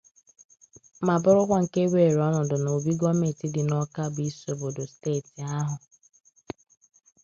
[1.05, 5.75] ma bụrụkwa nke weere ọnọdụ n'obi gọọmenti dị n'Awka bụ isi obodo steeti ahụ.